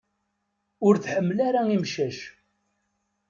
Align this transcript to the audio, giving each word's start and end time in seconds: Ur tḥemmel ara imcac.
Ur 0.87 0.95
tḥemmel 0.97 1.39
ara 1.47 1.61
imcac. 1.75 2.19